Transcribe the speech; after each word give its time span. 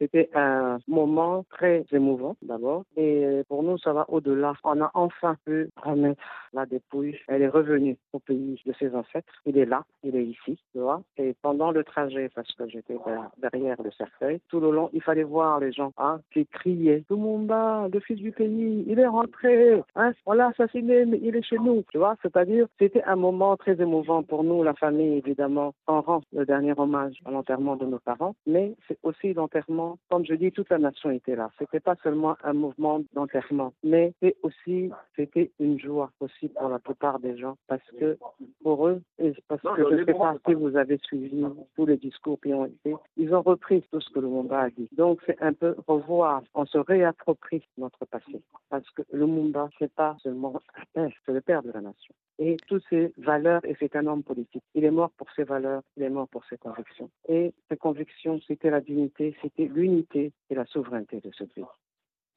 C'était 0.00 0.30
un 0.34 0.78
moment 0.86 1.44
très 1.50 1.84
émouvant 1.92 2.36
d'abord. 2.42 2.84
Et 2.96 3.42
pour 3.48 3.62
nous, 3.62 3.78
ça 3.78 3.92
va 3.92 4.04
au-delà. 4.08 4.52
On 4.64 4.80
a 4.80 4.90
enfin 4.94 5.36
pu 5.44 5.70
remettre 5.76 6.22
la 6.52 6.66
dépouille. 6.66 7.16
Elle 7.26 7.42
est 7.42 7.48
revenue 7.48 7.96
au 8.12 8.18
pays 8.18 8.60
de 8.64 8.72
ses 8.78 8.94
ancêtres. 8.94 9.32
Il 9.44 9.58
est 9.58 9.66
là, 9.66 9.84
il 10.02 10.16
est 10.16 10.24
ici, 10.24 10.58
tu 10.72 10.80
vois. 10.80 11.02
Et 11.16 11.34
pendant 11.42 11.70
le 11.70 11.84
trajet, 11.84 12.30
parce 12.34 12.52
que 12.52 12.68
j'étais 12.68 12.96
derrière 13.38 13.80
le 13.82 13.90
cercueil, 13.92 14.40
tout 14.48 14.60
le 14.60 14.70
long, 14.70 14.90
il 14.92 15.02
fallait 15.02 15.24
voir 15.24 15.60
les 15.60 15.72
gens 15.72 15.92
hein, 15.98 16.20
qui 16.32 16.46
criaient 16.46 17.04
Lumumba, 17.10 17.88
le 17.92 18.00
fils 18.00 18.18
du 18.18 18.32
pays, 18.32 18.84
il 18.86 18.98
est 18.98 19.06
rentré. 19.06 19.82
Hein, 19.96 20.12
on 20.26 20.32
l'a 20.32 20.48
assassiné, 20.48 21.04
mais 21.06 21.20
il 21.22 21.36
est 21.36 21.42
chez 21.42 21.58
nous. 21.58 21.84
Tu 21.90 21.98
vois, 21.98 22.16
c'est-à-dire, 22.22 22.66
c'était 22.78 23.02
un 23.04 23.16
moment 23.16 23.56
très 23.56 23.80
émouvant 23.80 24.22
pour 24.22 24.44
nous, 24.44 24.62
la 24.62 24.74
famille, 24.74 25.18
évidemment. 25.18 25.74
On 25.86 26.00
rend 26.00 26.20
le 26.32 26.44
dernier 26.44 26.74
hommage 26.76 27.18
à 27.24 27.30
l'enterrement 27.30 27.76
de 27.76 27.86
nos 27.86 27.98
parents, 27.98 28.34
mais 28.46 28.74
c'est 28.86 28.98
aussi 29.02 29.32
l'enterrement 29.32 29.87
comme 30.10 30.24
je 30.24 30.34
dis, 30.34 30.52
toute 30.52 30.70
la 30.70 30.78
nation 30.78 31.10
était 31.10 31.36
là. 31.36 31.50
C'était 31.58 31.80
pas 31.80 31.96
seulement 32.02 32.36
un 32.42 32.52
mouvement 32.52 33.00
d'enterrement, 33.12 33.72
mais 33.82 34.12
c'est 34.20 34.36
aussi, 34.42 34.90
c'était 35.16 35.50
une 35.58 35.78
joie 35.78 36.10
aussi 36.20 36.48
pour 36.48 36.68
la 36.68 36.78
plupart 36.78 37.18
des 37.18 37.36
gens, 37.38 37.56
parce 37.66 37.88
que 37.98 38.18
pour 38.62 38.88
eux, 38.88 39.02
parce 39.48 39.62
que 39.62 39.68
je 39.90 39.94
ne 39.94 40.04
sais 40.04 40.14
pas 40.14 40.36
si 40.46 40.54
vous 40.54 40.76
avez 40.76 40.98
suivi 40.98 41.44
tous 41.76 41.86
les 41.86 41.96
discours 41.96 42.40
qui 42.40 42.52
ont 42.52 42.66
été, 42.66 42.94
ils 43.16 43.34
ont 43.34 43.42
repris 43.42 43.82
tout 43.90 44.00
ce 44.00 44.10
que 44.10 44.20
le 44.20 44.28
Mumba 44.28 44.60
a 44.60 44.70
dit. 44.70 44.88
Donc 44.92 45.20
c'est 45.26 45.40
un 45.42 45.52
peu 45.52 45.74
revoir, 45.86 46.42
on 46.54 46.66
se 46.66 46.78
réapproprie 46.78 47.62
notre 47.76 48.04
passé, 48.06 48.42
parce 48.70 48.88
que 48.90 49.02
le 49.12 49.26
Mumba, 49.26 49.68
c'est 49.78 49.92
pas 49.92 50.16
seulement 50.22 50.60
un 50.76 50.84
père, 50.92 51.12
c'est 51.24 51.32
le 51.32 51.40
père 51.40 51.62
de 51.62 51.70
la 51.72 51.80
nation 51.80 52.14
et 52.38 52.56
toutes 52.66 52.84
ses 52.88 53.12
valeurs, 53.18 53.64
et 53.64 53.76
c'est 53.78 53.96
un 53.96 54.06
homme 54.06 54.22
politique. 54.22 54.62
Il 54.74 54.84
est 54.84 54.90
mort 54.90 55.10
pour 55.10 55.30
ses 55.32 55.44
valeurs, 55.44 55.82
il 55.96 56.02
est 56.02 56.10
mort 56.10 56.28
pour 56.28 56.44
ses 56.44 56.56
convictions. 56.56 57.10
Et 57.28 57.52
ses 57.70 57.76
convictions, 57.76 58.40
c'était 58.46 58.70
la 58.70 58.80
dignité, 58.80 59.36
c'était 59.42 59.66
l'unité 59.66 60.32
et 60.50 60.54
la 60.54 60.64
souveraineté 60.66 61.20
de 61.20 61.30
ce 61.32 61.44
pays. 61.44 61.64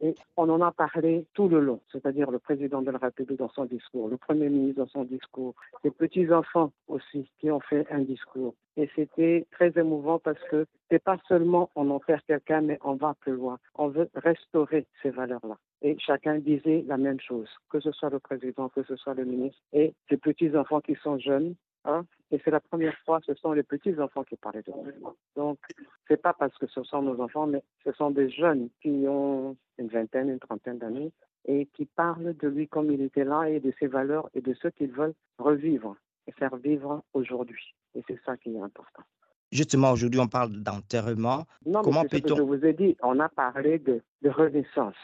Et 0.03 0.15
on 0.35 0.49
en 0.49 0.61
a 0.61 0.71
parlé 0.71 1.25
tout 1.35 1.47
le 1.47 1.59
long, 1.59 1.79
c'est-à-dire 1.91 2.31
le 2.31 2.39
président 2.39 2.81
de 2.81 2.89
la 2.89 2.97
République 2.97 3.37
dans 3.37 3.49
son 3.49 3.65
discours, 3.65 4.07
le 4.09 4.17
Premier 4.17 4.49
ministre 4.49 4.81
dans 4.81 4.89
son 4.89 5.03
discours, 5.03 5.53
les 5.83 5.91
petits-enfants 5.91 6.71
aussi 6.87 7.29
qui 7.39 7.51
ont 7.51 7.59
fait 7.59 7.85
un 7.91 7.99
discours. 7.99 8.55
Et 8.77 8.89
c'était 8.95 9.45
très 9.51 9.71
émouvant 9.77 10.17
parce 10.17 10.41
que 10.49 10.65
c'est 10.89 11.03
pas 11.03 11.17
seulement 11.27 11.69
on 11.75 11.89
enterre 11.91 12.21
quelqu'un, 12.25 12.61
mais 12.61 12.79
on 12.83 12.95
va 12.95 13.15
plus 13.19 13.33
loin. 13.33 13.59
On 13.75 13.89
veut 13.89 14.09
restaurer 14.15 14.87
ces 15.03 15.11
valeurs-là. 15.11 15.57
Et 15.83 15.97
chacun 15.99 16.39
disait 16.39 16.83
la 16.87 16.97
même 16.97 17.19
chose, 17.19 17.49
que 17.69 17.79
ce 17.79 17.91
soit 17.91 18.09
le 18.09 18.19
président, 18.19 18.69
que 18.69 18.83
ce 18.83 18.95
soit 18.95 19.13
le 19.13 19.25
ministre. 19.25 19.59
Et 19.71 19.93
ces 20.09 20.17
petits-enfants 20.17 20.81
qui 20.81 20.95
sont 21.03 21.19
jeunes, 21.19 21.55
Hein? 21.85 22.05
Et 22.31 22.39
c'est 22.43 22.51
la 22.51 22.59
première 22.59 22.95
fois, 23.05 23.19
ce 23.25 23.33
sont 23.35 23.51
les 23.53 23.63
petits-enfants 23.63 24.23
qui 24.23 24.35
parlaient 24.37 24.61
de 24.61 24.71
nous. 24.71 25.15
Donc, 25.35 25.59
c'est 26.07 26.21
pas 26.21 26.33
parce 26.33 26.57
que 26.57 26.67
ce 26.67 26.83
sont 26.83 27.01
nos 27.01 27.19
enfants, 27.19 27.47
mais 27.47 27.63
ce 27.83 27.91
sont 27.93 28.11
des 28.11 28.29
jeunes 28.29 28.69
qui 28.81 29.05
ont 29.07 29.57
une 29.77 29.87
vingtaine, 29.87 30.29
une 30.29 30.39
trentaine 30.39 30.77
d'années 30.77 31.11
et 31.45 31.65
qui 31.73 31.85
parlent 31.85 32.35
de 32.37 32.47
lui 32.47 32.67
comme 32.67 32.91
il 32.91 33.01
était 33.01 33.23
là 33.23 33.49
et 33.49 33.59
de 33.59 33.73
ses 33.79 33.87
valeurs 33.87 34.29
et 34.33 34.41
de 34.41 34.53
ce 34.53 34.67
qu'ils 34.67 34.91
veulent 34.91 35.15
revivre 35.39 35.95
et 36.27 36.31
faire 36.31 36.55
vivre 36.55 37.03
aujourd'hui. 37.13 37.73
Et 37.95 38.03
c'est 38.07 38.19
ça 38.25 38.37
qui 38.37 38.55
est 38.55 38.61
important. 38.61 39.03
Justement, 39.51 39.91
aujourd'hui, 39.91 40.19
on 40.19 40.27
parle 40.27 40.51
d'enterrement. 40.51 41.45
Non, 41.65 41.81
Comment 41.81 42.05
peut-on... 42.05 42.35
Je 42.35 42.41
vous 42.41 42.63
ai 42.63 42.73
dit, 42.73 42.95
on 43.01 43.19
a 43.19 43.27
parlé 43.27 43.79
de, 43.79 44.01
de 44.21 44.29
renaissance. 44.29 44.95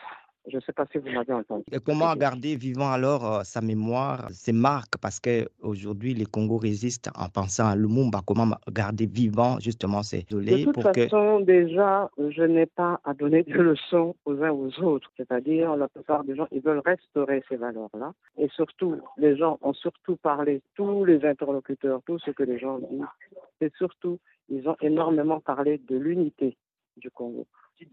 Je 0.47 0.55
ne 0.55 0.61
sais 0.61 0.71
pas 0.71 0.85
si 0.91 0.97
vous 0.97 1.09
m'avez 1.09 1.33
entendu. 1.33 1.63
Et 1.71 1.79
comment 1.79 2.15
garder 2.15 2.55
vivant 2.55 2.89
alors 2.89 3.25
euh, 3.25 3.43
sa 3.43 3.59
mémoire, 3.59 4.29
ses 4.31 4.53
marques? 4.53 4.97
Parce 5.01 5.19
qu'aujourd'hui, 5.19 6.13
les 6.13 6.25
Congos 6.25 6.57
résistent 6.57 7.09
en 7.15 7.27
pensant 7.27 7.67
à 7.67 7.75
Lumumba. 7.75 8.21
Comment 8.25 8.55
garder 8.71 9.07
vivant 9.07 9.59
justement 9.59 10.03
ces 10.03 10.23
données 10.23 10.65
De 10.65 10.71
toute 10.71 10.81
façon, 10.81 11.41
déjà, 11.41 12.09
je 12.17 12.43
n'ai 12.43 12.65
pas 12.65 13.01
à 13.03 13.13
donner 13.13 13.43
de 13.43 13.53
leçons 13.53 14.15
aux 14.25 14.41
uns 14.41 14.51
aux 14.51 14.79
autres. 14.81 15.11
C'est-à-dire, 15.17 15.75
la 15.75 15.89
plupart 15.89 16.23
des 16.23 16.35
gens, 16.35 16.47
ils 16.51 16.61
veulent 16.61 16.81
restaurer 16.85 17.43
ces 17.49 17.57
valeurs-là. 17.57 18.13
Et 18.37 18.47
surtout, 18.55 18.95
les 19.17 19.35
gens 19.35 19.59
ont 19.61 19.73
surtout 19.73 20.15
parlé, 20.15 20.61
tous 20.75 21.03
les 21.03 21.25
interlocuteurs, 21.25 22.01
tout 22.05 22.19
ce 22.19 22.31
que 22.31 22.43
les 22.43 22.57
gens 22.57 22.79
disent, 22.79 23.01
c'est 23.59 23.73
surtout, 23.75 24.17
ils 24.47 24.67
ont 24.69 24.77
énormément 24.81 25.41
parlé 25.41 25.81
de 25.89 25.97
l'unité 25.97 26.55
du 26.95 27.11
Congo, 27.11 27.45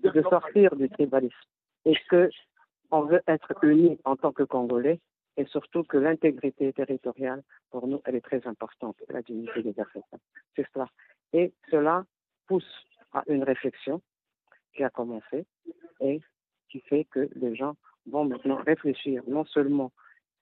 de 0.03 0.23
sortir 0.23 0.77
du 0.77 0.89
tribalisme 0.89 1.35
et 1.85 1.97
qu'on 2.11 3.03
veut 3.03 3.23
être 3.27 3.53
unis 3.63 3.99
en 4.05 4.17
tant 4.17 4.33
que 4.33 4.43
Congolais 4.43 5.01
et 5.37 5.45
surtout 5.47 5.83
que 5.83 5.97
l'intégrité 5.97 6.73
territoriale, 6.73 7.43
pour 7.71 7.87
nous, 7.87 8.01
elle 8.05 8.15
est 8.17 8.21
très 8.21 8.47
importante, 8.47 8.97
la 9.09 9.23
dignité 9.23 9.63
des 9.63 9.79
Africains. 9.81 10.19
C'est 10.55 10.67
cela. 10.73 10.89
Et 11.33 11.53
cela 11.71 12.05
pousse 12.47 12.87
à 13.13 13.25
une 13.27 13.43
réflexion 13.43 14.01
qui 14.75 14.85
a 14.85 14.91
commencé 14.91 15.45
et 16.01 16.21
qui 16.71 16.81
fait 16.81 17.05
que 17.05 17.29
les 17.35 17.55
gens 17.57 17.75
vont 18.07 18.25
maintenant 18.25 18.57
réfléchir. 18.57 19.23
Non 19.27 19.45
seulement 19.45 19.93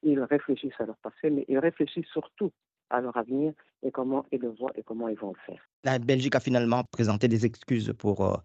ils 0.03 0.21
réfléchissent 0.21 0.81
à 0.81 0.87
leur 0.87 0.97
passé, 0.97 1.31
mais 1.31 1.45
ils 1.49 1.59
réfléchissent 1.59 2.11
surtout 2.13 2.51
à 2.93 3.01
leur 3.01 3.17
avenir 3.17 3.53
et 3.83 3.91
comment 3.91 4.25
ils 4.31 4.41
le 4.41 4.51
voient 4.51 4.71
et 4.77 4.83
comment 4.83 5.09
ils 5.09 5.19
vont 5.19 5.33
le 5.33 5.41
faire. 5.47 5.61
La 5.85 5.99
Belgique 5.99 6.37
a 6.37 6.41
finalement 6.41 6.85
présenté 6.93 7.27
des 7.27 7.45
excuses 7.45 7.93
pour 7.99 8.25
euh, 8.25 8.37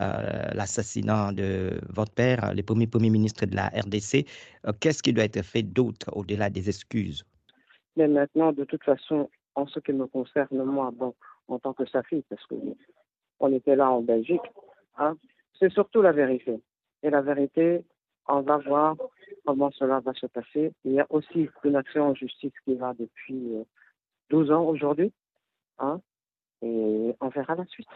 euh, 0.00 0.48
l'assassinat 0.54 1.32
de 1.32 1.78
votre 1.90 2.12
père, 2.12 2.54
le 2.54 2.62
premier 2.62 2.86
premier 2.86 3.10
ministre 3.10 3.44
de 3.44 3.54
la 3.54 3.66
RDC. 3.68 4.24
Euh, 4.66 4.72
qu'est-ce 4.80 5.02
qui 5.02 5.12
doit 5.12 5.24
être 5.24 5.42
fait 5.42 5.62
d'autre 5.62 6.06
au-delà 6.16 6.48
des 6.48 6.68
excuses? 6.68 7.24
Mais 7.96 8.08
maintenant, 8.08 8.52
de 8.52 8.64
toute 8.64 8.84
façon, 8.84 9.28
en 9.54 9.66
ce 9.66 9.80
qui 9.80 9.92
me 9.92 10.06
concerne, 10.06 10.62
moi, 10.64 10.90
bon, 10.94 11.14
en 11.48 11.58
tant 11.58 11.72
que 11.74 11.86
sa 11.86 12.02
fille, 12.04 12.24
parce 12.30 12.44
qu'on 12.46 13.52
était 13.52 13.76
là 13.76 13.90
en 13.90 14.02
Belgique, 14.02 14.48
hein, 14.98 15.16
c'est 15.58 15.72
surtout 15.72 16.00
la 16.00 16.12
vérité. 16.12 16.60
Et 17.02 17.10
la 17.10 17.22
vérité, 17.22 17.84
on 18.28 18.40
va 18.42 18.58
voir 18.58 18.96
comment 19.44 19.70
cela 19.72 20.00
va 20.00 20.12
se 20.14 20.26
passer. 20.26 20.72
Il 20.84 20.92
y 20.92 21.00
a 21.00 21.06
aussi 21.10 21.48
une 21.64 21.76
action 21.76 22.08
en 22.08 22.14
justice 22.14 22.52
qui 22.64 22.74
va 22.74 22.94
depuis 22.94 23.66
12 24.30 24.50
ans 24.50 24.64
aujourd'hui. 24.64 25.12
Hein, 25.78 26.00
et 26.62 27.14
on 27.20 27.28
verra 27.28 27.54
la 27.54 27.66
suite. 27.66 27.88